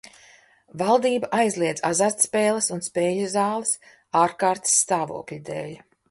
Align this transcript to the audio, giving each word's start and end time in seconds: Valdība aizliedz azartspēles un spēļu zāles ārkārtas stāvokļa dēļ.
Valdība 0.81 1.27
aizliedz 1.39 1.83
azartspēles 1.89 2.69
un 2.77 2.81
spēļu 2.85 3.27
zāles 3.33 3.73
ārkārtas 4.23 4.73
stāvokļa 4.85 5.39
dēļ. 5.51 5.77